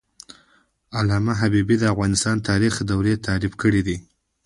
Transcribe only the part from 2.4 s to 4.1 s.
تاریخ دورې تعریف کړې دي.